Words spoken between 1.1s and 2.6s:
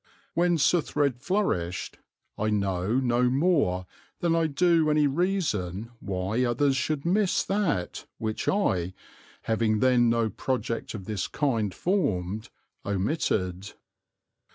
flourished I